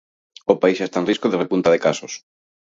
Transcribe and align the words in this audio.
O 0.53 0.55
país 0.61 0.77
xa 0.79 0.87
está 0.87 0.97
en 0.99 1.07
risco 1.11 1.27
de 1.29 1.39
repunta 1.43 1.73
de 1.73 1.83
casos. 1.85 2.13